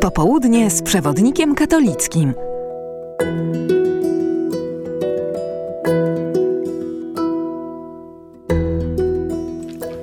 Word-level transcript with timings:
Popołudnie 0.00 0.70
z 0.70 0.82
przewodnikiem 0.82 1.54
katolickim. 1.54 2.34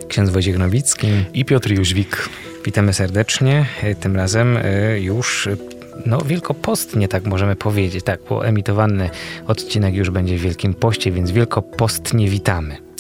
Ksiądz 0.08 0.30
Wojciech 0.30 0.58
Nowicki 0.58 1.08
i 1.34 1.46
Piotr 1.46 1.72
Jóźwik. 1.72 2.30
Witamy 2.66 2.94
serdecznie. 2.94 3.66
Tym 4.00 4.16
razem 4.16 4.58
y, 4.58 5.00
już 5.02 5.50
no, 6.06 6.22
wielkopostnie, 6.22 7.08
tak 7.08 7.26
możemy 7.26 7.56
powiedzieć. 7.56 8.06
Tak, 8.06 8.20
bo 8.30 8.46
emitowany 8.46 9.10
odcinek 9.48 9.96
już 9.96 10.10
będzie 10.10 10.38
w 10.38 10.42
Wielkim 10.42 10.74
Poście, 10.74 11.12
więc 11.12 11.32
wielkopostnie 11.32 12.28
witamy. 12.28 12.91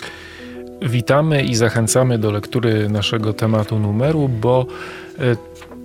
Witamy 0.81 1.43
i 1.43 1.55
zachęcamy 1.55 2.17
do 2.17 2.31
lektury 2.31 2.89
naszego 2.89 3.33
tematu 3.33 3.79
numeru, 3.79 4.29
bo 4.29 4.65
y, 5.19 5.37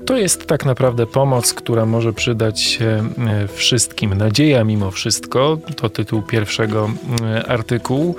to 0.07 0.17
jest 0.17 0.47
tak 0.47 0.65
naprawdę 0.65 1.07
pomoc, 1.07 1.55
która 1.55 1.87
może 1.87 2.13
przydać 2.13 2.61
się 2.61 3.09
y, 3.45 3.49
wszystkim. 3.49 4.15
Nadzieja 4.15 4.65
mimo 4.65 4.91
wszystko 4.91 5.59
to 5.77 5.91
tytuł 5.91 6.23
pierwszego 6.23 6.91
artykułu. 7.49 8.17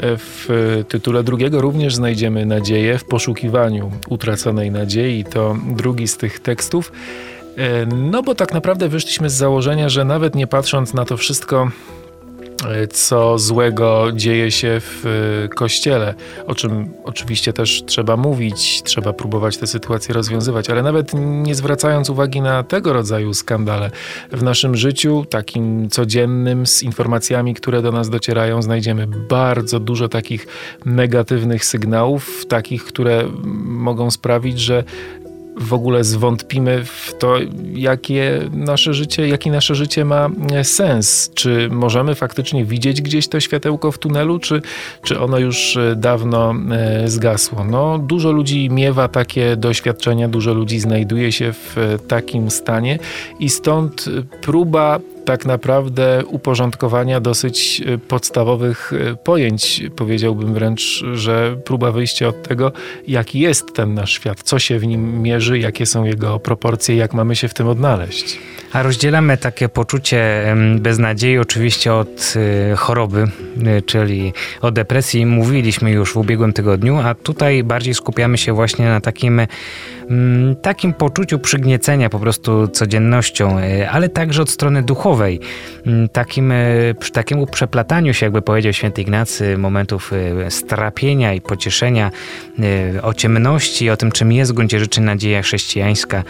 W 0.00 0.84
tytule 0.88 1.24
drugiego 1.24 1.60
również 1.60 1.94
znajdziemy 1.94 2.46
nadzieję 2.46 2.98
w 2.98 3.04
poszukiwaniu 3.04 3.90
utraconej 4.08 4.70
nadziei. 4.70 5.24
To 5.24 5.56
drugi 5.76 6.08
z 6.08 6.16
tych 6.16 6.40
tekstów. 6.40 6.92
E, 7.56 7.86
no 7.86 8.22
bo 8.22 8.34
tak 8.34 8.54
naprawdę 8.54 8.88
wyszliśmy 8.88 9.30
z 9.30 9.34
założenia, 9.34 9.88
że 9.88 10.04
nawet 10.04 10.34
nie 10.34 10.46
patrząc 10.46 10.94
na 10.94 11.04
to 11.04 11.16
wszystko, 11.16 11.70
co 12.90 13.38
złego 13.38 14.12
dzieje 14.12 14.50
się 14.50 14.80
w 14.80 15.06
e, 15.44 15.48
kościele, 15.48 16.14
o 16.46 16.54
czym 16.54 16.94
oczywiście 17.04 17.52
też 17.52 17.82
trzeba 17.86 18.16
mówić, 18.16 18.82
trzeba 18.82 19.12
próbować 19.12 19.56
te 19.56 19.66
sytuacje 19.66 20.14
rozwiązywać, 20.14 20.70
ale 20.70 20.82
nawet 20.82 21.12
nie 21.18 21.54
zwracając 21.54 22.10
uwagi 22.10 22.40
na 22.40 22.62
tego 22.62 22.92
rodzaju 22.92 23.34
skandale. 23.34 23.90
W 24.32 24.42
naszym 24.42 24.76
życiu, 24.76 25.24
takim 25.30 25.90
codziennym, 25.90 26.66
z 26.66 26.82
informacjami, 26.82 27.54
które 27.54 27.82
do 27.82 27.92
nas 27.92 28.10
docierają, 28.10 28.62
znajdziemy 28.62 29.06
bardzo 29.06 29.80
dużo 29.80 30.08
takich 30.08 30.46
negatywnych 30.84 31.64
sygnałów, 31.64 32.46
takich, 32.46 32.84
które 32.84 33.24
mogą 33.64 34.10
sprawić, 34.10 34.60
że 34.60 34.84
w 35.56 35.72
ogóle 35.72 36.04
zwątpimy 36.04 36.84
w 36.84 37.14
to, 37.18 37.36
jakie 37.74 38.40
nasze 38.52 38.94
życie, 38.94 39.28
jaki 39.28 39.50
nasze 39.50 39.74
życie 39.74 40.04
ma 40.04 40.30
e, 40.52 40.64
sens. 40.64 41.30
Czy 41.34 41.68
możemy 41.70 42.14
faktycznie 42.14 42.64
widzieć 42.64 43.02
gdzieś 43.02 43.28
to 43.28 43.40
światełko 43.40 43.92
w 43.92 43.98
tunelu, 43.98 44.38
czy, 44.38 44.62
czy 45.02 45.20
ono 45.20 45.38
już 45.38 45.76
e, 45.76 45.96
dawno 45.96 46.54
e, 46.70 47.08
zgasło? 47.08 47.64
No, 47.64 47.98
dużo 47.98 48.32
ludzi 48.32 48.70
miewa 48.70 49.08
takie 49.08 49.56
doświadczenia, 49.56 50.28
dużo 50.28 50.54
ludzi 50.54 50.80
znajduje 50.80 51.32
się 51.32 51.52
w 51.52 51.98
takim 52.08 52.50
stanie 52.50 52.98
i 53.38 53.48
stąd 53.48 54.04
próba 54.42 55.00
tak 55.24 55.46
naprawdę 55.46 56.22
uporządkowania 56.26 57.20
dosyć 57.20 57.82
y, 57.86 57.98
podstawowych 57.98 58.92
y, 58.92 59.16
pojęć. 59.24 59.82
Powiedziałbym 59.96 60.54
wręcz, 60.54 61.04
że 61.14 61.56
próba 61.64 61.92
wyjścia 61.92 62.28
od 62.28 62.42
tego, 62.42 62.72
jaki 63.08 63.40
jest 63.40 63.74
ten 63.74 63.94
nasz 63.94 64.12
świat, 64.12 64.42
co 64.42 64.58
się 64.58 64.78
w 64.78 64.86
nim 64.86 65.22
mierzy, 65.22 65.58
jakie 65.58 65.86
są 65.86 66.04
jego 66.04 66.40
proporcje, 66.40 66.96
jak 66.96 67.14
mamy 67.14 67.36
się 67.36 67.48
w 67.48 67.54
tym 67.54 67.68
odnaleźć. 67.68 68.38
A 68.72 68.82
rozdzielamy 68.82 69.36
takie 69.36 69.68
poczucie 69.68 70.54
beznadziei 70.78 71.38
oczywiście 71.38 71.94
od 71.94 72.34
y, 72.72 72.76
choroby, 72.76 73.24
czyli 73.86 74.32
o 74.60 74.70
depresji 74.70 75.26
mówiliśmy 75.26 75.90
już 75.90 76.12
w 76.12 76.16
ubiegłym 76.16 76.52
tygodniu, 76.52 76.98
a 76.98 77.14
tutaj 77.14 77.64
bardziej 77.64 77.94
skupiamy 77.94 78.38
się 78.38 78.52
właśnie 78.52 78.84
na 78.84 79.00
takim 79.00 79.40
takim 80.62 80.94
poczuciu 80.94 81.38
przygniecenia 81.38 82.10
po 82.10 82.18
prostu 82.18 82.68
codziennością, 82.68 83.58
e, 83.58 83.90
ale 83.90 84.08
także 84.08 84.42
od 84.42 84.50
strony 84.50 84.82
duchowej, 84.82 85.40
mm, 85.86 86.08
takim, 86.08 86.52
e, 86.52 86.56
takiemu 87.12 87.46
przeplataniu 87.46 88.14
się, 88.14 88.26
jakby 88.26 88.42
powiedział 88.42 88.72
święty 88.72 89.02
Ignacy, 89.02 89.58
momentów 89.58 90.12
e, 90.12 90.50
strapienia 90.50 91.34
i 91.34 91.40
pocieszenia, 91.40 92.10
o 93.02 93.14
ciemności, 93.14 93.90
o 93.90 93.96
tym, 93.96 94.12
czym 94.12 94.32
jest 94.32 94.52
w 94.52 94.54
gruncie 94.54 94.80
rzeczy 94.80 95.00
nadzieja 95.00 95.42
chrześcijańska, 95.42 96.22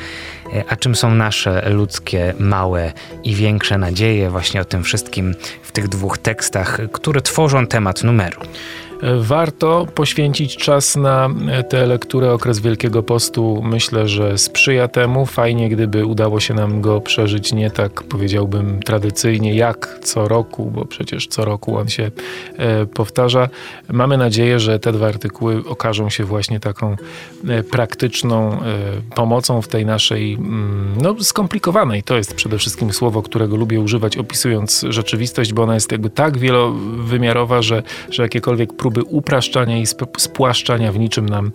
a 0.68 0.76
czym 0.76 0.94
są 0.94 1.14
nasze 1.14 1.70
ludzkie, 1.70 2.34
małe 2.38 2.92
i 3.24 3.34
większe 3.34 3.78
nadzieje, 3.78 4.30
właśnie 4.30 4.60
o 4.60 4.64
tym 4.64 4.82
wszystkim 4.82 5.34
w 5.62 5.72
tych 5.72 5.88
dwóch 5.88 6.18
tekstach, 6.18 6.80
które 6.92 7.20
tworzą 7.20 7.66
temat 7.66 8.04
numeru. 8.04 8.40
Warto 9.02 9.86
poświęcić 9.94 10.56
czas 10.56 10.96
na 10.96 11.30
tę 11.68 11.86
lekturę. 11.86 12.32
Okres 12.32 12.60
Wielkiego 12.60 13.02
Postu 13.02 13.62
myślę, 13.64 14.08
że 14.08 14.38
sprzyja 14.38 14.88
temu. 14.88 15.26
Fajnie, 15.26 15.68
gdyby 15.68 16.06
udało 16.06 16.40
się 16.40 16.54
nam 16.54 16.80
go 16.80 17.00
przeżyć 17.00 17.52
nie 17.52 17.70
tak, 17.70 18.02
powiedziałbym, 18.02 18.80
tradycyjnie 18.82 19.54
jak 19.54 19.98
co 20.02 20.28
roku, 20.28 20.70
bo 20.74 20.84
przecież 20.84 21.26
co 21.26 21.44
roku 21.44 21.76
on 21.76 21.88
się 21.88 22.10
e, 22.56 22.86
powtarza. 22.86 23.48
Mamy 23.88 24.16
nadzieję, 24.16 24.60
że 24.60 24.78
te 24.78 24.92
dwa 24.92 25.06
artykuły 25.08 25.62
okażą 25.68 26.10
się 26.10 26.24
właśnie 26.24 26.60
taką 26.60 26.96
e, 27.48 27.62
praktyczną 27.62 28.52
e, 28.52 28.58
pomocą 29.14 29.62
w 29.62 29.68
tej 29.68 29.86
naszej, 29.86 30.34
mm, 30.34 30.94
no, 31.02 31.14
skomplikowanej. 31.20 32.02
To 32.02 32.16
jest 32.16 32.34
przede 32.34 32.58
wszystkim 32.58 32.92
słowo, 32.92 33.22
którego 33.22 33.56
lubię 33.56 33.80
używać, 33.80 34.16
opisując 34.16 34.84
rzeczywistość, 34.88 35.52
bo 35.52 35.62
ona 35.62 35.74
jest 35.74 35.92
jakby 35.92 36.10
tak 36.10 36.38
wielowymiarowa, 36.38 37.62
że, 37.62 37.82
że 38.10 38.22
jakiekolwiek 38.22 38.72
próby 38.72 38.91
próby 38.92 39.10
upraszczania 39.10 39.78
i 39.78 39.86
spłaszczania 40.18 40.92
w 40.92 40.98
niczym 40.98 41.28
nam 41.28 41.50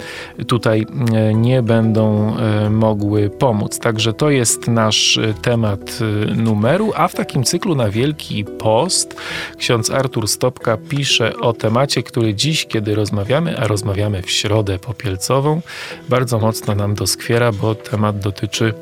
tutaj 0.47 0.85
e, 1.13 1.33
nie 1.33 1.61
będą 1.61 2.37
e, 2.37 2.69
mogły 2.69 3.29
pomóc. 3.29 3.79
Także 3.79 4.13
to 4.13 4.29
jest 4.29 4.67
nasz 4.67 5.17
e, 5.17 5.33
temat 5.33 5.99
numeru, 6.35 6.91
a 6.95 7.07
w 7.07 7.15
takim 7.15 7.43
cyklu 7.43 7.75
na 7.75 7.89
Wielki 7.89 8.45
Post 8.45 9.21
ksiądz 9.57 9.89
Artur 9.91 10.27
Stopka 10.27 10.77
pisze 10.89 11.37
o 11.37 11.53
temacie, 11.53 12.03
który 12.03 12.33
dziś, 12.35 12.65
kiedy 12.65 12.95
rozmawiamy, 12.95 13.57
a 13.57 13.67
rozmawiamy 13.67 14.21
w 14.21 14.31
środę 14.31 14.79
popielcową, 14.79 15.61
bardzo 16.09 16.39
mocno 16.39 16.75
nam 16.75 16.95
doskwiera, 16.95 17.51
bo 17.51 17.75
temat 17.75 18.19
dotyczy 18.19 18.73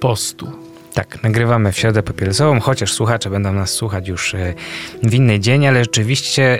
postu. 0.00 0.52
Tak, 0.94 1.22
nagrywamy 1.22 1.72
w 1.72 1.78
środę 1.78 2.02
popielcową, 2.02 2.60
chociaż 2.60 2.92
słuchacze 2.92 3.30
będą 3.30 3.52
nas 3.52 3.70
słuchać 3.70 4.08
już 4.08 4.36
w 5.02 5.14
inny 5.14 5.40
dzień, 5.40 5.66
ale 5.66 5.84
rzeczywiście 5.84 6.58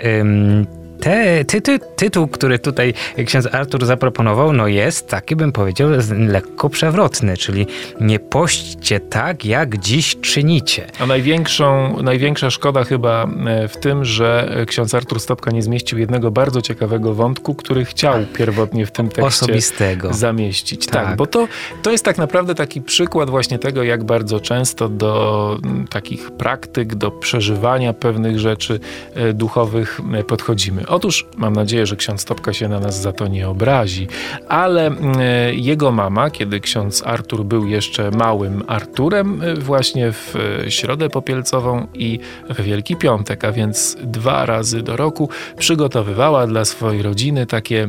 te, 0.99 1.45
ty, 1.45 1.61
ty, 1.61 1.79
tytuł, 1.95 2.27
który 2.27 2.59
tutaj 2.59 2.93
ksiądz 3.25 3.47
Artur 3.51 3.85
zaproponował, 3.85 4.53
no 4.53 4.67
jest 4.67 5.07
taki, 5.07 5.35
bym 5.35 5.51
powiedział, 5.51 5.89
lekko 6.17 6.69
przewrotny, 6.69 7.37
czyli 7.37 7.67
nie 8.01 8.19
pośćcie 8.19 8.99
tak, 8.99 9.45
jak 9.45 9.77
dziś 9.77 10.15
czynicie. 10.21 10.87
A 10.99 11.05
największą, 11.05 11.97
największa 12.03 12.49
szkoda 12.49 12.83
chyba 12.83 13.27
e, 13.45 13.67
w 13.67 13.77
tym, 13.77 14.05
że 14.05 14.55
ksiądz 14.67 14.93
Artur 14.93 15.19
Stopka 15.19 15.51
nie 15.51 15.61
zmieścił 15.61 15.99
jednego 15.99 16.31
bardzo 16.31 16.61
ciekawego 16.61 17.13
wątku, 17.13 17.55
który 17.55 17.85
chciał 17.85 18.25
pierwotnie 18.33 18.85
w 18.85 18.91
tym 18.91 19.07
tekście 19.07 19.23
Osobistego. 19.23 20.13
zamieścić. 20.13 20.85
Tak, 20.85 21.05
tak 21.05 21.17
bo 21.17 21.25
to, 21.25 21.47
to 21.83 21.91
jest 21.91 22.05
tak 22.05 22.17
naprawdę 22.17 22.55
taki 22.55 22.81
przykład 22.81 23.29
właśnie 23.29 23.59
tego, 23.59 23.83
jak 23.83 24.03
bardzo 24.03 24.39
często 24.39 24.89
do 24.89 25.57
takich 25.89 26.31
praktyk, 26.31 26.95
do 26.95 27.11
przeżywania 27.11 27.93
pewnych 27.93 28.39
rzeczy 28.39 28.79
e, 29.13 29.33
duchowych 29.33 30.01
podchodzimy. 30.27 30.84
Otóż 30.87 31.25
mam 31.37 31.53
nadzieję, 31.53 31.85
że 31.85 31.95
ksiądz 31.95 32.25
Topka 32.25 32.53
się 32.53 32.67
na 32.67 32.79
nas 32.79 33.01
za 33.01 33.11
to 33.13 33.27
nie 33.27 33.49
obrazi, 33.49 34.07
ale 34.47 34.87
e, 34.87 35.53
jego 35.53 35.91
mama, 35.91 36.29
kiedy 36.29 36.59
ksiądz 36.59 37.03
Artur 37.05 37.45
był 37.45 37.67
jeszcze 37.67 38.11
małym 38.11 38.63
Arturem, 38.67 39.41
e, 39.41 39.55
właśnie 39.55 40.11
w 40.11 40.35
e, 40.35 40.71
Środę 40.71 41.09
Popielcową 41.09 41.87
i 41.93 42.19
w 42.49 42.61
Wielki 42.61 42.95
Piątek, 42.95 43.45
a 43.45 43.51
więc 43.51 43.97
dwa 44.03 44.45
razy 44.45 44.81
do 44.81 44.97
roku, 44.97 45.29
przygotowywała 45.57 46.47
dla 46.47 46.65
swojej 46.65 47.01
rodziny 47.01 47.45
takie 47.45 47.87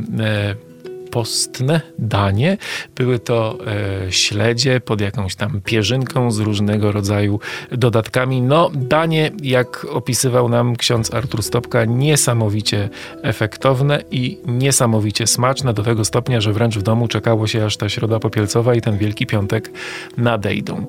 postne 1.17 1.81
danie. 1.99 2.57
Były 2.95 3.19
to 3.19 3.57
e, 4.07 4.11
śledzie 4.11 4.81
pod 4.81 5.01
jakąś 5.01 5.35
tam 5.35 5.61
pierzynką 5.65 6.31
z 6.31 6.39
różnego 6.39 6.91
rodzaju 6.91 7.39
dodatkami. 7.71 8.41
No, 8.41 8.69
danie, 8.73 9.31
jak 9.43 9.87
opisywał 9.91 10.49
nam 10.49 10.75
ksiądz 10.75 11.13
Artur 11.13 11.43
Stopka, 11.43 11.85
niesamowicie 11.85 12.89
efektowne 13.21 14.03
i 14.11 14.39
niesamowicie 14.45 15.27
smaczne, 15.27 15.73
do 15.73 15.83
tego 15.83 16.05
stopnia, 16.05 16.41
że 16.41 16.53
wręcz 16.53 16.77
w 16.77 16.81
domu 16.81 17.07
czekało 17.07 17.47
się, 17.47 17.65
aż 17.65 17.77
ta 17.77 17.89
środa 17.89 18.19
popielcowa 18.19 18.75
i 18.75 18.81
ten 18.81 18.97
Wielki 18.97 19.25
Piątek 19.25 19.71
nadejdą. 20.17 20.85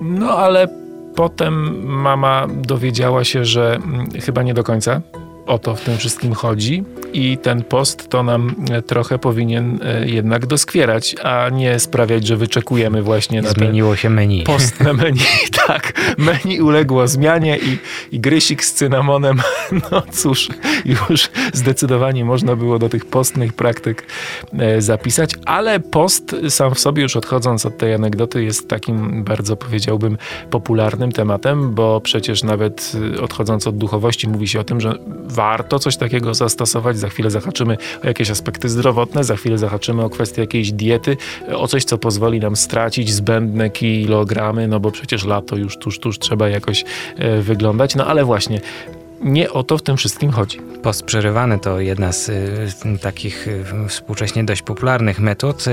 No, 0.00 0.30
ale 0.30 0.68
potem 1.16 1.84
mama 1.86 2.46
dowiedziała 2.62 3.24
się, 3.24 3.44
że 3.44 3.74
mm, 3.74 4.10
chyba 4.10 4.42
nie 4.42 4.54
do 4.54 4.64
końca 4.64 5.00
o 5.46 5.58
to 5.58 5.76
w 5.76 5.80
tym 5.80 5.98
wszystkim 5.98 6.32
chodzi 6.32 6.84
i 7.12 7.38
ten 7.38 7.64
post 7.64 8.08
to 8.08 8.22
nam 8.22 8.54
trochę 8.86 9.18
powinien 9.18 9.78
jednak 10.06 10.46
doskwierać, 10.46 11.16
a 11.22 11.48
nie 11.48 11.78
sprawiać, 11.78 12.26
że 12.26 12.36
wyczekujemy 12.36 13.02
właśnie 13.02 13.42
na 13.42 13.50
Zmieniło 13.50 13.96
się 13.96 14.10
menu. 14.10 14.42
Post 14.42 14.80
na 14.80 14.92
menu, 14.92 15.20
tak. 15.66 15.92
Menu 16.18 16.60
uległo 16.60 17.08
zmianie 17.08 17.58
i, 17.58 17.78
i 18.16 18.20
grysik 18.20 18.64
z 18.64 18.74
cynamonem, 18.74 19.42
no 19.90 20.02
cóż, 20.12 20.48
już 20.84 21.30
zdecydowanie 21.52 22.24
można 22.24 22.56
było 22.56 22.78
do 22.78 22.88
tych 22.88 23.04
postnych 23.04 23.52
praktyk 23.52 24.06
zapisać, 24.78 25.30
ale 25.46 25.80
post 25.80 26.36
sam 26.48 26.74
w 26.74 26.78
sobie, 26.78 27.02
już 27.02 27.16
odchodząc 27.16 27.66
od 27.66 27.78
tej 27.78 27.94
anegdoty, 27.94 28.44
jest 28.44 28.68
takim 28.68 29.24
bardzo 29.24 29.56
powiedziałbym 29.56 30.18
popularnym 30.50 31.12
tematem, 31.12 31.74
bo 31.74 32.00
przecież 32.00 32.42
nawet 32.42 32.92
odchodząc 33.22 33.66
od 33.66 33.76
duchowości 33.76 34.28
mówi 34.28 34.48
się 34.48 34.60
o 34.60 34.64
tym, 34.64 34.80
że 34.80 34.98
warto 35.34 35.78
coś 35.78 35.96
takiego 35.96 36.34
zastosować. 36.34 36.98
Za 36.98 37.08
chwilę 37.08 37.30
zahaczymy 37.30 37.76
o 38.04 38.06
jakieś 38.06 38.30
aspekty 38.30 38.68
zdrowotne, 38.68 39.24
za 39.24 39.36
chwilę 39.36 39.58
zahaczymy 39.58 40.04
o 40.04 40.10
kwestię 40.10 40.40
jakiejś 40.40 40.72
diety, 40.72 41.16
o 41.54 41.68
coś, 41.68 41.84
co 41.84 41.98
pozwoli 41.98 42.40
nam 42.40 42.56
stracić 42.56 43.12
zbędne 43.12 43.70
kilogramy, 43.70 44.68
no 44.68 44.80
bo 44.80 44.90
przecież 44.90 45.24
lato 45.24 45.56
już 45.56 45.78
tuż, 45.78 45.98
tuż 45.98 46.18
trzeba 46.18 46.48
jakoś 46.48 46.84
e, 47.16 47.40
wyglądać. 47.40 47.94
No 47.94 48.06
ale 48.06 48.24
właśnie, 48.24 48.60
nie 49.24 49.50
o 49.50 49.62
to 49.62 49.78
w 49.78 49.82
tym 49.82 49.96
wszystkim 49.96 50.30
chodzi. 50.30 50.60
Post 50.82 51.04
przerywany 51.04 51.58
to 51.58 51.80
jedna 51.80 52.12
z 52.12 52.28
y, 52.28 52.98
takich 53.02 53.48
y, 53.48 53.64
współcześnie 53.88 54.44
dość 54.44 54.62
popularnych 54.62 55.20
metod. 55.20 55.64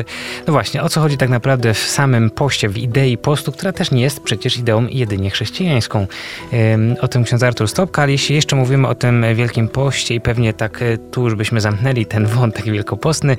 No 0.48 0.54
właśnie, 0.54 0.84
o 0.84 0.90
co 0.90 1.02
chodzi 1.02 1.18
tak 1.18 1.30
naprawdę 1.30 1.74
w 1.74 1.78
samym 1.78 2.30
poście, 2.30 2.70
w 2.70 2.78
idei 2.78 3.18
postu, 3.18 3.52
która 3.52 3.72
też 3.72 3.92
nie 3.92 4.02
jest 4.02 4.20
przecież 4.20 4.58
ideą 4.58 4.88
jedynie 4.88 5.30
chrześcijańską. 5.30 6.08
Y, 6.54 7.02
o 7.02 7.08
tym 7.08 7.24
ksiądz 7.24 7.44
Artur 7.44 7.68
Stopka, 7.68 8.02
ale 8.02 8.12
jeśli 8.12 8.36
jeszcze 8.36 8.56
mówimy 8.56 8.88
o 8.88 8.96
tym 8.96 9.26
Wielkim 9.36 9.68
Poście 9.68 10.16
i 10.16 10.22
pewnie 10.22 10.54
tak 10.54 10.82
y, 10.82 10.98
tu 11.12 11.24
już 11.24 11.36
byśmy 11.36 11.62
zamknęli 11.62 12.06
ten 12.06 12.26
wątek 12.26 12.66
wielkopostny, 12.66 13.38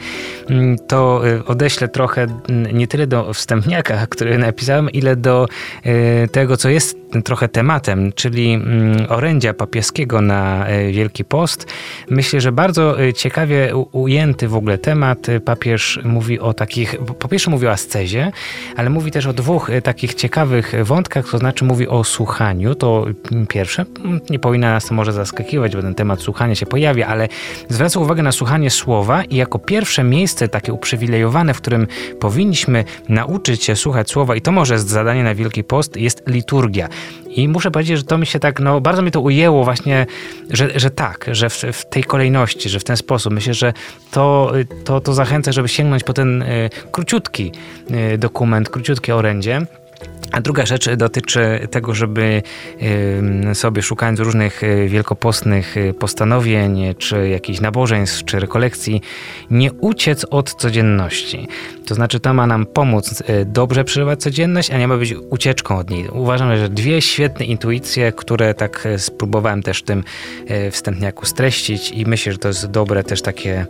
mm, 0.49 0.77
to 0.79 1.29
y, 1.29 1.45
odeślę 1.45 1.89
trochę 1.89 2.23
mm, 2.23 2.79
nie 2.79 2.87
tyle 2.87 3.07
do 3.07 3.33
wstępniaka, 3.33 4.07
który 4.11 4.39
napisałem, 4.39 4.91
ile 4.91 5.17
do 5.17 5.49
y, 5.87 6.29
tego, 6.29 6.57
co 6.57 6.69
jest 6.69 7.02
trochę 7.25 7.49
tematem, 7.49 8.13
czyli 8.13 8.53
mm, 8.53 9.07
orędzia 9.09 9.55
papieskiego 9.55 10.21
na 10.21 10.67
e, 10.67 10.93
Wielki 10.93 11.25
Post. 11.25 11.67
Myślę, 12.11 12.41
że 12.41 12.53
bardzo 12.53 13.03
e, 13.03 13.13
ciekawie 13.13 13.77
ujęty 13.93 14.49
w 14.49 14.57
ogóle 14.57 14.79
temat. 14.79 15.29
E, 15.29 15.41
papież 15.41 16.01
mówi 16.05 16.41
o 16.41 16.55
takich, 16.55 16.97
po 17.19 17.29
pierwsze 17.29 17.51
mówi 17.51 17.67
o 17.67 17.71
ascezie, 17.71 18.33
ale 18.77 18.91
mówi 18.91 19.11
też 19.11 19.27
o 19.27 19.33
dwóch 19.33 19.71
takich 19.83 20.15
ciekawych 20.15 20.73
wątkach, 20.85 21.31
to 21.31 21.39
znaczy 21.39 21.65
mówi 21.65 21.89
o 21.89 22.05
słuchaniu, 22.05 22.75
to 22.75 23.07
pierwsze, 23.49 23.85
mm, 24.05 24.21
nie 24.31 24.39
powinna 24.39 24.73
nas 24.73 24.87
to 24.87 24.95
może 24.95 25.13
zaskakiwać, 25.13 25.77
bo 25.77 25.83
ten 25.83 25.95
temat 25.95 26.21
słuchania 26.21 26.55
się 26.55 26.67
pojawia, 26.67 27.07
ale 27.07 27.29
zwraca 27.69 28.01
uwagę 28.01 28.23
na 28.23 28.33
słuchanie 28.33 28.71
słowa 28.71 29.25
i 29.25 29.37
jako 29.37 29.59
pierwsze 29.59 30.05
miejsce 30.05 30.49
takie 30.49 30.73
uprzywilejowane, 30.73 31.55
w 31.55 31.57
którym 31.57 31.87
powinniśmy 32.21 32.85
nauczyć 33.09 33.65
się 33.65 33.77
słuchać 33.77 34.11
słowa 34.11 34.37
i 34.37 34.41
to 34.41 34.53
może 34.53 34.79
zadanie 34.79 35.25
na 35.25 35.35
Wielki 35.35 35.65
Post, 35.65 35.97
jest 35.97 36.23
liturgia. 36.27 36.89
I 37.37 37.49
muszę 37.49 37.71
powiedzieć, 37.71 37.99
że 37.99 38.05
to 38.05 38.19
mi 38.19 38.27
się 38.27 38.39
tak, 38.39 38.61
no 38.61 38.81
bardzo 38.81 39.03
mi 39.03 39.11
to 39.11 39.21
ujęło 39.21 39.65
właśnie, 39.65 40.07
że, 40.51 40.81
że 40.81 40.91
tak, 40.91 41.27
że 41.33 41.51
w, 41.51 41.63
w 41.73 41.85
tej 41.85 42.05
kolejności, 42.05 42.69
że 42.69 42.81
w 42.81 42.85
ten 42.85 42.97
sposób. 42.97 43.33
Myślę, 43.33 43.55
że 43.55 43.73
to, 44.11 44.53
to, 44.85 45.01
to 45.01 45.15
zachęca, 45.15 45.53
żeby 45.53 45.69
sięgnąć 45.69 46.05
po 46.05 46.13
ten 46.13 46.43
y, 46.43 46.71
króciutki 46.93 47.53
y, 48.15 48.19
dokument, 48.19 48.69
króciutkie 48.69 49.17
orędzie. 49.17 49.67
A 50.33 50.41
druga 50.41 50.67
rzecz 50.67 50.91
dotyczy 50.91 51.69
tego, 51.71 51.95
żeby 51.95 52.43
sobie 53.55 53.83
szukając 53.83 54.21
różnych 54.21 54.63
y, 54.63 54.89
wielkopostnych 54.89 55.77
y, 55.77 55.95
postanowień, 55.95 56.95
czy 56.99 57.29
jakichś 57.29 57.61
nabożeństw, 57.61 58.25
czy 58.25 58.41
rekolekcji, 58.41 59.01
nie 59.51 59.73
uciec 59.73 60.27
od 60.31 60.55
codzienności. 60.55 61.49
To 61.87 61.95
znaczy, 61.95 62.21
to 62.21 62.35
ma 62.35 62.47
nam 62.47 62.67
pomóc 62.67 63.21
y, 63.21 63.45
dobrze 63.45 63.85
przeżywać 63.85 64.21
codzienność, 64.21 64.71
a 64.71 64.79
nie 64.79 64.89
ma 64.89 64.97
być 64.97 65.15
ucieczką 65.31 65.79
od 65.79 65.91
niej. 65.91 66.09
Uważam, 66.09 66.57
że 66.57 66.69
dwie 66.69 67.03
świetne 67.03 67.47
intuicje, 67.47 68.13
które 68.13 68.55
tak 68.55 68.89
spróbowałem 68.99 69.63
też 69.63 69.79
w 69.79 69.83
tym 69.83 70.05
wstępniaku 70.71 71.27
streścić 71.27 71.91
i 71.91 72.07
myślę, 72.07 72.33
że 72.33 72.39
to 72.39 72.49
jest 72.49 72.67
dobre 72.67 73.05
też 73.05 73.23
takie 73.23 73.67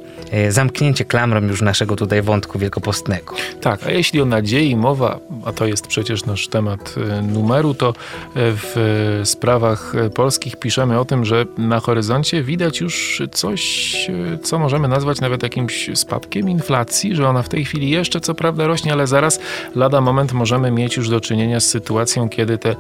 zamknięcie 0.49 1.05
klamrą 1.05 1.41
już 1.41 1.62
naszego 1.62 1.97
tutaj 1.97 2.23
wątku 2.23 2.59
wielkopostnego. 2.59 3.35
Tak, 3.61 3.87
a 3.87 3.91
jeśli 3.91 4.20
o 4.20 4.25
nadziei 4.25 4.76
mowa, 4.76 5.19
a 5.44 5.53
to 5.53 5.67
jest 5.67 5.87
przecież 5.87 6.25
nasz 6.25 6.49
temat 6.52 6.94
e, 6.96 7.22
numeru, 7.22 7.75
to 7.75 7.88
e, 7.88 7.93
w 8.34 9.20
sprawach 9.25 9.93
polskich 10.14 10.56
piszemy 10.56 11.00
o 11.00 11.04
tym, 11.04 11.25
że 11.25 11.46
na 11.58 11.81
horyzoncie 11.81 12.43
widać 12.43 12.81
już 12.81 13.22
coś, 13.32 13.94
e, 14.34 14.38
co 14.38 14.58
możemy 14.58 14.88
nazwać 14.88 15.20
nawet 15.20 15.43
jakimś 15.43 15.90
spadkiem 15.94 16.49
inflacji, 16.49 17.16
że 17.16 17.28
ona 17.28 17.43
w 17.43 17.49
tej 17.49 17.64
chwili 17.64 17.90
jeszcze 17.90 18.20
co 18.20 18.34
prawda 18.34 18.66
rośnie, 18.66 18.93
ale 18.93 19.06
zaraz 19.06 19.40
lada 19.75 20.00
moment 20.00 20.32
możemy 20.32 20.70
mieć 20.70 20.96
już 20.96 21.08
do 21.08 21.20
czynienia 21.20 21.60
z 21.60 21.66
sytuacją, 21.66 22.28
kiedy 22.28 22.58
te 22.58 22.76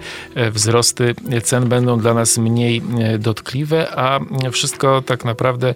wzrosty 0.50 1.14
cen 1.42 1.68
będą 1.68 1.98
dla 1.98 2.14
nas 2.14 2.38
mniej 2.38 2.82
dotkliwe, 3.18 3.90
a 3.96 4.20
wszystko 4.52 5.02
tak 5.02 5.24
naprawdę 5.24 5.74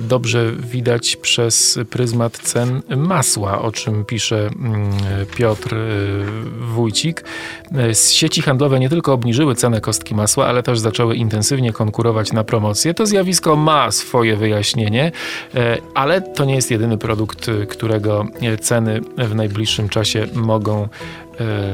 dobrze 0.00 0.52
widać 0.52 1.16
przez 1.16 1.78
pryzmat 1.90 2.38
cen 2.38 2.82
masła, 2.96 3.62
o 3.62 3.72
czym 3.72 4.04
pisze 4.04 4.46
mm, 4.46 4.90
Piotr 5.36 5.76
Wójcik. 6.60 6.85
E, 7.76 7.94
sieci 7.94 8.42
handlowe 8.42 8.80
nie 8.80 8.88
tylko 8.88 9.12
obniżyły 9.12 9.54
cenę 9.54 9.80
kostki 9.80 10.14
masła, 10.14 10.46
ale 10.46 10.62
też 10.62 10.78
zaczęły 10.78 11.16
intensywnie 11.16 11.72
konkurować 11.72 12.32
na 12.32 12.44
promocję. 12.44 12.94
To 12.94 13.06
zjawisko 13.06 13.56
ma 13.56 13.90
swoje 13.90 14.36
wyjaśnienie, 14.36 15.12
e, 15.54 15.78
ale 15.94 16.20
to 16.20 16.44
nie 16.44 16.54
jest 16.54 16.70
jedyny 16.70 16.98
produkt, 16.98 17.50
którego 17.68 18.26
ceny 18.60 19.00
w 19.18 19.34
najbliższym 19.34 19.88
czasie 19.88 20.26
mogą 20.34 20.76
E, 20.86 21.25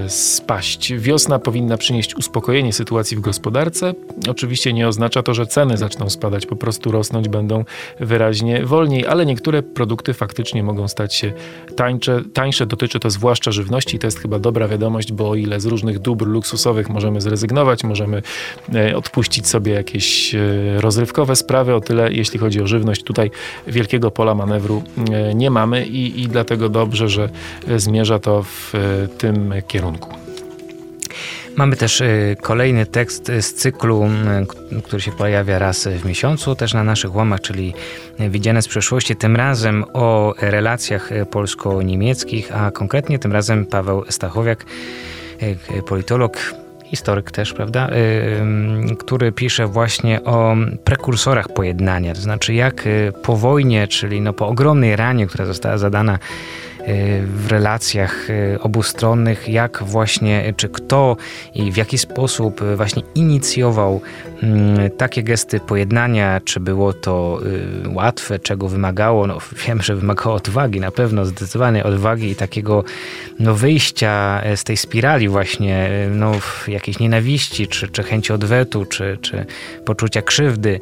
spaść. 0.09 0.95
Wiosna 0.95 1.39
powinna 1.39 1.77
przynieść 1.77 2.17
uspokojenie 2.17 2.73
sytuacji 2.73 3.17
w 3.17 3.21
gospodarce. 3.21 3.95
Oczywiście 4.29 4.73
nie 4.73 4.89
oznacza 4.89 5.23
to, 5.23 5.35
że 5.35 5.47
ceny 5.47 5.77
zaczną 5.77 6.11
spadać, 6.11 6.47
po 6.47 6.57
prostu 6.57 6.91
rosnąć 6.91 7.29
będą 7.29 7.65
wyraźnie 8.01 8.67
wolniej, 8.67 9.07
ale 9.07 9.27
niektóre 9.27 9.63
produkty 9.63 10.15
faktycznie 10.15 10.63
mogą 10.63 10.89
stać 10.89 11.15
się 11.15 11.33
tańsze. 11.77 12.23
Tańsze 12.35 12.67
dotyczy 12.67 13.01
to 13.01 13.11
zwłaszcza 13.11 13.53
żywności. 13.53 13.99
To 13.99 14.07
jest 14.07 14.19
chyba 14.19 14.39
dobra 14.39 14.69
wiadomość, 14.69 15.13
bo 15.13 15.31
o 15.31 15.35
ile 15.35 15.61
z 15.61 15.67
różnych 15.67 15.99
dóbr 15.99 16.27
luksusowych 16.27 16.89
możemy 16.89 17.21
zrezygnować, 17.21 17.85
możemy 17.85 18.23
e, 18.75 18.97
odpuścić 18.97 19.49
sobie 19.49 19.73
jakieś 19.73 20.35
e, 20.35 20.41
rozrywkowe 20.81 21.37
sprawy, 21.37 21.75
o 21.75 21.81
tyle 21.81 22.13
jeśli 22.13 22.39
chodzi 22.39 22.63
o 22.63 22.67
żywność, 22.67 23.03
tutaj 23.03 23.31
wielkiego 23.67 24.11
pola 24.11 24.35
manewru 24.35 24.83
nie 25.35 25.51
mamy 25.51 25.87
i, 25.87 26.23
i 26.23 26.29
dlatego 26.29 26.69
dobrze, 26.69 27.09
że 27.09 27.29
zmierza 27.77 28.19
to 28.19 28.43
w 28.43 28.73
tym 29.19 29.52
kierunku. 29.61 30.23
Mamy 31.57 31.77
też 31.77 32.01
y, 32.01 32.37
kolejny 32.43 32.87
tekst 32.87 33.33
z 33.41 33.55
cyklu, 33.55 34.09
y, 34.73 34.83
który 34.83 35.03
się 35.03 35.13
pojawia 35.13 35.59
raz 35.59 35.89
w 35.89 36.05
miesiącu, 36.05 36.55
też 36.55 36.75
na 36.75 36.85
naszych 36.85 37.15
łamach, 37.15 37.41
czyli 37.41 37.75
Widziane 38.19 38.63
z 38.63 38.69
przeszłości, 38.69 39.17
tym 39.17 39.37
razem 39.37 39.85
o 39.93 40.35
relacjach 40.41 41.11
polsko-niemieckich, 41.31 42.57
a 42.57 42.71
konkretnie 42.71 43.19
tym 43.19 43.33
razem 43.33 43.67
Paweł 43.67 44.05
Stachowiak, 44.09 44.65
y, 45.43 45.83
politolog, 45.83 46.55
historyk 46.85 47.31
też, 47.31 47.53
prawda, 47.53 47.91
który 48.99 49.33
pisze 49.33 49.67
właśnie 49.67 50.25
o 50.25 50.57
prekursorach 50.85 51.49
pojednania, 51.49 52.15
to 52.15 52.21
znaczy 52.21 52.55
jak 52.55 52.89
po 53.23 53.37
wojnie, 53.37 53.89
czyli 53.89 54.21
no 54.21 54.33
po 54.33 54.49
ogromnej 54.49 54.97
ranie, 54.97 55.27
która 55.27 55.47
została 55.47 55.79
zadana 55.79 56.19
w 57.27 57.47
relacjach 57.51 58.31
e, 58.31 58.61
obustronnych, 58.61 59.49
jak 59.49 59.83
właśnie, 59.83 60.55
czy 60.57 60.69
kto 60.69 61.17
i 61.55 61.73
w 61.73 61.77
jaki 61.77 61.99
sposób 61.99 62.61
właśnie 62.77 63.03
inicjował 63.15 64.01
mm, 64.43 64.91
takie 64.91 65.23
gesty 65.23 65.61
pojednania, 65.61 66.41
czy 66.45 66.61
było 66.61 66.93
to 66.93 67.41
y, 67.85 67.89
łatwe, 67.89 68.39
czego 68.39 68.69
wymagało, 68.69 69.27
no 69.27 69.39
wiem, 69.67 69.83
że 69.83 69.97
wymagało 69.97 70.37
odwagi, 70.37 70.81
na 70.81 70.91
pewno 70.91 71.25
zdecydowanej 71.25 71.83
odwagi 71.83 72.31
i 72.31 72.35
takiego 72.35 72.85
no, 73.39 73.55
wyjścia 73.55 74.43
z 74.57 74.65
tej 74.65 74.77
spirali 74.77 75.29
właśnie 75.29 75.89
no, 76.11 76.33
jakiejś 76.69 76.99
nienawiści, 76.99 77.67
czy, 77.67 77.89
czy 77.89 78.03
chęci 78.03 78.33
odwetu, 78.33 78.85
czy, 78.85 79.19
czy 79.21 79.47
poczucia 79.85 80.23
krzywdy. 80.23 80.81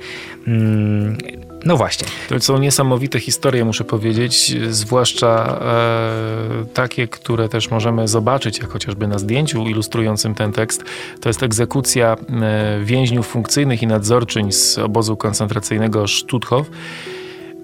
No 1.64 1.76
właśnie. 1.76 2.09
To 2.29 2.40
są 2.40 2.59
niesamowite 2.59 3.21
historie, 3.21 3.64
muszę 3.64 3.85
powiedzieć, 3.85 4.57
zwłaszcza 4.71 5.61
e, 5.62 6.64
takie, 6.75 7.09
które 7.09 7.49
też 7.49 7.71
możemy 7.71 8.09
zobaczyć, 8.09 8.59
jak 8.59 8.71
chociażby 8.71 9.09
na 9.09 9.19
zdjęciu 9.19 9.67
ilustrującym 9.67 10.35
ten 10.35 10.52
tekst. 10.52 10.85
To 11.21 11.29
jest 11.29 11.43
egzekucja 11.43 12.17
e, 12.43 12.81
więźniów 12.85 13.26
funkcyjnych 13.26 13.83
i 13.83 13.87
nadzorczyń 13.87 14.52
z 14.52 14.79
obozu 14.79 15.17
koncentracyjnego 15.17 16.09
Stutthof. 16.09 16.71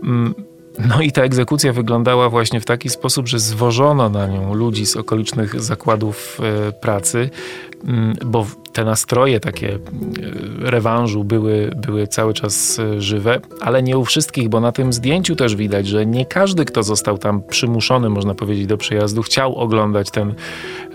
Mm, 0.03 0.35
no 0.79 1.01
i 1.01 1.13
ta 1.13 1.23
egzekucja 1.23 1.73
wyglądała 1.73 2.31
właśnie 2.31 2.61
w 2.61 2.65
taki 2.65 2.91
sposób, 2.91 3.29
że 3.29 3.39
zwożono 3.39 4.09
na 4.09 4.27
nią 4.27 4.55
ludzi 4.55 4.87
z 4.87 4.97
okolicznych 4.97 5.63
zakładów 5.63 6.39
e, 6.69 6.73
pracy, 6.73 7.31
bo 8.27 8.47
te 8.77 8.85
nastroje 8.85 9.41
takie 9.41 9.75
e, 9.75 9.79
rewanżu 10.59 11.25
były, 11.25 11.71
były 11.77 12.07
cały 12.07 12.35
czas 12.35 12.79
e, 12.79 13.01
żywe, 13.01 13.41
ale 13.61 13.83
nie 13.83 13.99
u 13.99 14.05
wszystkich, 14.05 14.49
bo 14.49 14.61
na 14.61 14.73
tym 14.73 14.93
zdjęciu 14.93 15.37
też 15.37 15.57
widać, 15.57 15.87
że 15.87 16.07
nie 16.07 16.27
każdy, 16.27 16.65
kto 16.65 16.83
został 16.83 17.19
tam 17.19 17.43
przymuszony, 17.43 18.09
można 18.09 18.35
powiedzieć, 18.35 18.67
do 18.67 18.77
przyjazdu, 18.77 19.23
chciał 19.23 19.57
oglądać 19.57 20.11
ten, 20.11 20.35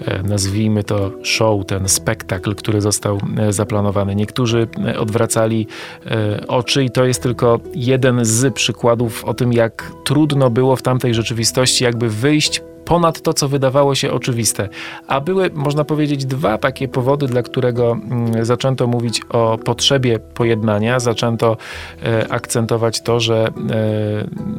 e, 0.06 0.24
nazwijmy 0.24 0.84
to 0.84 1.12
show, 1.24 1.66
ten 1.66 1.90
spektakl, 1.90 2.56
który 2.56 2.82
został 2.82 3.20
zaplanowany. 3.50 4.16
Niektórzy 4.16 4.68
odwracali 5.00 5.68
oczy 6.48 6.84
i 6.84 6.90
to 6.90 7.06
jest 7.06 7.24
tylko 7.24 7.60
jeden 7.76 8.26
z 8.26 8.54
przykładów 8.54 9.26
o 9.26 9.34
tym, 9.34 9.54
jak 9.54 9.92
trudno 10.04 10.50
było 10.50 10.76
w 10.76 10.82
tamtej 10.82 11.14
rzeczywistości 11.14 11.84
jakby 11.84 12.10
wyjść 12.10 12.62
ponad 12.92 13.22
to, 13.22 13.34
co 13.34 13.48
wydawało 13.48 13.96
się 13.96 14.12
oczywiste. 14.12 14.70
A 15.08 15.22
były, 15.22 15.50
można 15.54 15.84
powiedzieć, 15.84 16.26
dwa 16.26 16.58
takie 16.58 16.88
powody, 16.88 17.28
dla 17.28 17.44
którego 17.44 17.92
mm, 17.92 18.46
zaczęto 18.46 18.88
mówić 18.88 19.22
o 19.30 19.58
potrzebie 19.58 20.20
pojednania, 20.20 21.00
zaczęto 21.00 21.58
e, 22.04 22.32
akcentować 22.32 23.02
to, 23.02 23.20
że 23.20 23.48
e, 23.48 23.52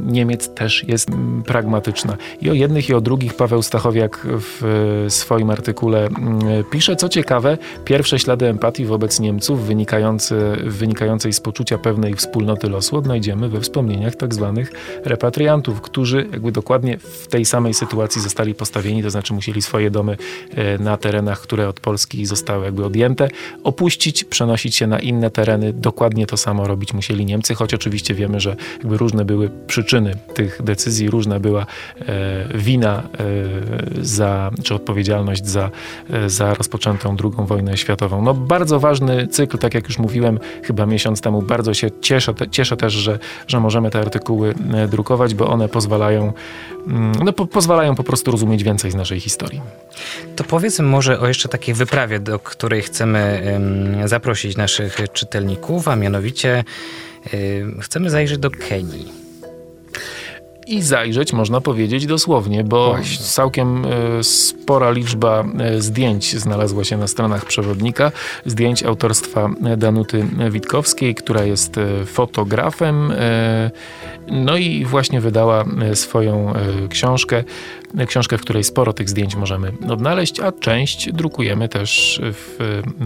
Niemiec 0.07 0.55
też 0.55 0.85
jest 0.89 1.11
mm, 1.11 1.43
pragmatyczna. 1.43 2.17
I 2.41 2.51
o 2.51 2.53
jednych, 2.53 2.89
i 2.89 2.95
o 2.95 3.01
drugich 3.01 3.35
Paweł 3.35 3.63
Stachowiak 3.63 4.27
w 4.27 5.07
swoim 5.09 5.51
artykule 5.51 6.07
mm, 6.07 6.65
pisze. 6.71 6.97
Co 6.97 7.09
ciekawe, 7.09 7.59
pierwsze 7.85 8.19
ślady 8.19 8.47
empatii 8.47 8.85
wobec 8.85 9.21
Niemców 9.21 9.67
wynikające, 9.67 10.57
wynikającej 10.65 11.33
z 11.33 11.41
poczucia 11.41 11.79
pewnej 11.79 12.15
wspólnoty 12.15 12.69
losu 12.69 12.97
odnajdziemy 12.97 13.49
we 13.49 13.61
wspomnieniach 13.61 14.17
tak 14.17 14.35
zwanych 14.35 14.73
repatriantów, 15.05 15.81
którzy 15.81 16.29
jakby 16.33 16.53
dokładnie 16.53 16.99
w 16.99 17.27
tej 17.27 17.45
samej 17.45 17.75
sytuacji 17.75 18.22
zostali 18.23 18.55
postawieni, 18.55 19.03
to 19.03 19.11
znaczy 19.11 19.35
musieli 19.35 19.63
swoje 19.63 19.91
domy 19.91 20.17
e, 20.55 20.79
na 20.79 20.97
terenach, 20.97 21.41
które 21.41 21.69
od 21.69 21.81
Polski 21.81 22.27
zostały 22.27 22.65
jakby 22.65 22.85
odjęte, 22.85 23.29
opuścić, 23.65 24.25
przenosić 24.25 24.77
się 24.77 24.87
na 24.87 24.99
inne 24.99 25.31
tereny. 25.31 25.73
Dokładnie 25.73 26.27
to 26.27 26.37
samo 26.37 26.67
robić 26.67 26.93
musieli 26.93 27.27
Niemcy, 27.27 27.55
choć 27.55 27.75
oczywiście 27.75 28.15
wiemy, 28.15 28.41
że 28.41 28.57
jakby 28.79 28.97
różne 28.97 29.25
były 29.25 29.51
przyczyny 29.67 30.15
tych 30.35 30.63
decyzji, 30.63 31.11
różna 31.11 31.41
była 31.41 31.67
e, 32.01 32.59
wina 32.59 33.03
e, 33.03 34.05
za, 34.05 34.51
czy 34.65 34.75
odpowiedzialność 34.75 35.47
za, 35.47 35.71
za 36.27 36.55
rozpoczętą 36.55 37.17
II 37.25 37.47
wojnę 37.47 37.77
światową. 37.77 38.23
No 38.23 38.35
bardzo 38.35 38.81
ważny 38.81 39.27
cykl, 39.27 39.59
tak 39.59 39.75
jak 39.75 39.89
już 39.89 39.99
mówiłem 39.99 40.39
chyba 40.63 40.87
miesiąc 40.87 41.21
temu, 41.21 41.43
bardzo 41.43 41.75
się 41.75 41.91
cieszę, 42.01 42.35
cieszę 42.51 42.77
też, 42.77 42.93
że, 42.93 43.19
że 43.47 43.61
możemy 43.61 43.91
te 43.91 44.01
artykuły 44.01 44.55
drukować, 44.89 45.35
bo 45.35 45.49
one 45.49 45.69
pozwalają, 45.69 46.33
mm, 46.87 47.13
no, 47.25 47.33
po, 47.33 47.47
pozwalają 47.47 47.95
po 47.95 48.05
prostu 48.05 48.12
rozumieć 48.33 48.65
więcej 48.65 48.91
z 48.91 48.95
naszej 48.95 49.21
historii. 49.21 49.61
To 50.37 50.45
powiedzmy 50.45 50.85
może 50.85 51.21
o 51.21 51.29
jeszcze 51.29 51.49
takiej 51.49 51.75
wyprawie, 51.75 52.21
do 52.21 52.39
której 52.39 52.83
chcemy 52.83 53.43
zaprosić 54.05 54.57
naszych 54.57 54.99
czytelników, 55.13 55.89
a 55.89 55.97
mianowicie 55.97 56.65
chcemy 57.81 58.11
zajrzeć 58.11 58.39
do 58.39 58.51
Kenii 58.51 59.23
i 60.67 60.83
zajrzeć, 60.83 61.33
można 61.33 61.61
powiedzieć 61.61 62.07
dosłownie, 62.07 62.65
bo 62.65 62.89
Właśnie. 62.91 63.27
całkiem 63.27 63.85
e, 63.85 64.25
spora 64.25 64.91
liczba 64.91 65.45
e, 65.59 65.81
zdjęć 65.83 66.37
znalazła 66.37 66.85
się 66.85 66.97
na 66.97 67.09
stronach 67.09 67.45
przewodnika. 67.45 68.13
Zdjęć 68.47 68.83
autorstwa 68.83 69.51
Danuty 69.77 70.27
Witkowskiej, 70.51 71.15
która 71.15 71.45
jest 71.45 71.79
e, 71.79 72.07
fotografem. 72.07 73.13
No 74.31 74.57
i 74.57 74.85
właśnie 74.85 75.21
wydała 75.21 75.65
swoją 75.95 76.53
książkę 76.91 77.45
książkę, 78.07 78.39
w 78.39 78.41
której 78.41 78.65
sporo 78.65 78.93
tych 78.93 79.09
zdjęć 79.09 79.37
możemy 79.37 79.73
odnaleźć, 79.89 80.41
a 80.41 80.53
część 80.53 81.13
drukujemy 81.13 81.69
też 81.69 82.21
w 82.23 82.59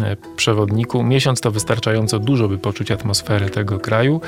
e, 0.03 0.17
przewodniku. 0.37 1.03
Miesiąc 1.03 1.41
to 1.41 1.51
wystarczająco 1.51 2.19
dużo, 2.19 2.49
by 2.49 2.59
poczuć 2.59 2.91
atmosferę 2.91 3.51
tego 3.51 3.79
kraju. 3.79 4.21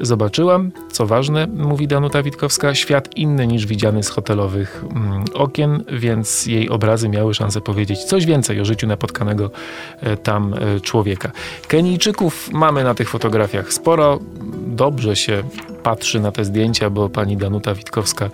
Zobaczyłam, 0.00 0.70
co 0.92 1.06
ważne, 1.06 1.46
mówi 1.46 1.88
Danuta 1.88 2.22
Witkowska, 2.22 2.74
świat 2.74 3.16
inny 3.16 3.46
niż 3.46 3.66
widziany 3.66 4.02
z 4.02 4.08
hotelowych 4.08 4.84
mm, 4.90 5.24
okien, 5.34 5.84
więc 5.92 6.46
jej 6.46 6.68
obrazy 6.68 7.08
miały 7.08 7.34
szansę 7.34 7.60
powiedzieć 7.60 8.04
coś 8.04 8.26
więcej 8.26 8.60
o 8.60 8.64
życiu 8.64 8.86
napotkanego 8.86 9.50
e, 10.00 10.16
tam 10.16 10.54
e, 10.54 10.80
człowieka. 10.80 11.32
Kenijczyków 11.68 12.52
mamy 12.52 12.84
na 12.84 12.94
tych 12.94 13.10
fotografiach 13.10 13.72
sporo. 13.72 14.18
Dobrze 14.66 15.16
się 15.16 15.42
patrzy 15.88 16.20
na 16.20 16.32
te 16.32 16.44
zdjęcia, 16.44 16.90
bo 16.90 17.08
pani 17.08 17.36
Danuta 17.36 17.74
Witkowska 17.74 18.30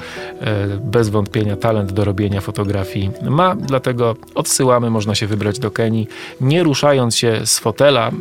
bez 0.80 1.08
wątpienia 1.08 1.56
talent 1.56 1.92
do 1.92 2.04
robienia 2.04 2.40
fotografii 2.40 3.10
ma, 3.30 3.56
dlatego 3.56 4.16
odsyłamy, 4.34 4.90
można 4.90 5.14
się 5.14 5.26
wybrać 5.26 5.58
do 5.58 5.70
Kenii, 5.70 6.08
nie 6.40 6.62
ruszając 6.62 7.16
się 7.16 7.40
z 7.44 7.58
fotela, 7.58 8.08
e, 8.08 8.12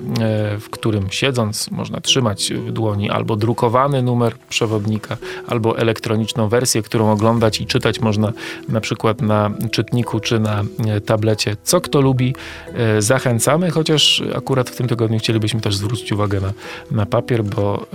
w 0.57 0.69
którym 0.69 1.11
siedząc 1.11 1.71
można 1.71 2.01
trzymać 2.01 2.53
w 2.53 2.71
dłoni 2.71 3.09
albo 3.09 3.35
drukowany 3.35 4.01
numer 4.01 4.33
przewodnika, 4.49 5.17
albo 5.47 5.77
elektroniczną 5.77 6.49
wersję, 6.49 6.81
którą 6.81 7.11
oglądać 7.11 7.61
i 7.61 7.65
czytać 7.65 7.99
można 7.99 8.33
na 8.69 8.81
przykład 8.81 9.21
na 9.21 9.51
czytniku 9.71 10.19
czy 10.19 10.39
na 10.39 10.63
e, 10.87 11.01
tablecie. 11.01 11.55
Co 11.63 11.81
kto 11.81 12.01
lubi, 12.01 12.35
e, 12.73 13.01
zachęcamy, 13.01 13.71
chociaż 13.71 14.23
akurat 14.35 14.69
w 14.69 14.75
tym 14.75 14.87
tygodniu 14.87 15.19
chcielibyśmy 15.19 15.61
też 15.61 15.75
zwrócić 15.75 16.11
uwagę 16.11 16.41
na, 16.41 16.53
na 16.91 17.05
papier, 17.05 17.43
bo 17.43 17.85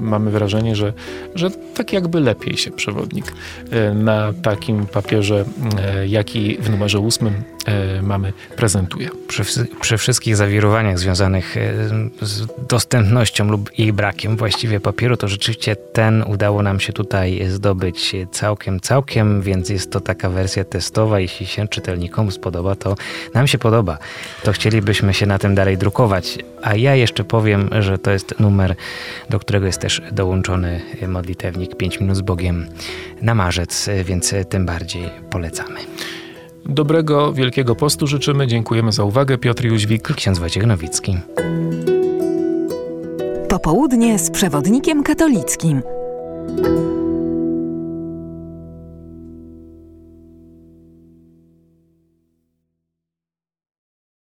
mamy 0.00 0.30
wrażenie, 0.30 0.49
że, 0.76 0.92
że 1.34 1.50
tak 1.50 1.92
jakby 1.92 2.20
lepiej 2.20 2.56
się 2.56 2.70
przewodnik 2.70 3.32
na 3.94 4.32
tak 4.42 4.60
takim 4.60 4.86
papierze, 4.86 5.44
e, 5.78 6.06
jaki 6.06 6.56
w 6.56 6.70
numerze 6.70 6.98
ósmym 6.98 7.34
e, 7.34 7.40
mamy, 8.02 8.32
prezentuje. 8.56 9.10
Przy, 9.28 9.44
przy, 9.80 9.98
wszystkich 9.98 10.36
zawirowaniach 10.36 10.98
związanych 10.98 11.56
e, 11.56 11.72
z 12.22 12.46
dostępnością 12.68 13.48
lub 13.48 13.78
jej 13.78 13.92
brakiem 13.92 14.36
właściwie 14.36 14.80
papieru, 14.80 15.16
to 15.16 15.28
rzeczywiście 15.28 15.76
ten 15.76 16.22
udało 16.22 16.62
nam 16.62 16.80
się 16.80 16.92
tutaj 16.92 17.46
zdobyć 17.48 18.16
całkiem, 18.32 18.80
całkiem, 18.80 19.42
więc 19.42 19.68
jest 19.68 19.92
to 19.92 20.00
taka 20.00 20.30
wersja 20.30 20.64
testowa. 20.64 21.20
Jeśli 21.20 21.46
się 21.46 21.68
czytelnikom 21.68 22.32
spodoba, 22.32 22.74
to 22.74 22.94
nam 23.34 23.46
się 23.46 23.58
podoba. 23.58 23.98
To 24.42 24.52
chcielibyśmy 24.52 25.14
się 25.14 25.26
na 25.26 25.38
tym 25.38 25.54
dalej 25.54 25.78
drukować. 25.78 26.38
A 26.62 26.74
ja 26.74 26.94
jeszcze 26.94 27.24
powiem, 27.24 27.70
że 27.80 27.98
to 27.98 28.10
jest 28.10 28.40
numer, 28.40 28.74
do 29.30 29.38
którego 29.38 29.66
jest 29.66 29.80
też 29.80 30.02
dołączony 30.12 30.80
modlitewnik 31.08 31.76
5 31.76 32.00
minut 32.00 32.16
z 32.16 32.20
Bogiem 32.20 32.66
na 33.22 33.34
marzec, 33.34 33.88
więc 34.04 34.34
tym 34.48 34.66
bardziej 34.66 35.10
polecamy. 35.30 35.80
Dobrego 36.66 37.32
Wielkiego 37.32 37.74
Postu 37.74 38.06
życzymy. 38.06 38.46
Dziękujemy 38.46 38.92
za 38.92 39.04
uwagę. 39.04 39.38
Piotr 39.38 39.64
Jóźwik. 39.64 40.14
Ksiądz 40.14 40.38
Wojciech 40.38 40.66
Nowicki. 40.66 41.18
Popołudnie 43.48 44.18
z 44.18 44.30
przewodnikiem 44.30 45.02
katolickim. 45.02 45.82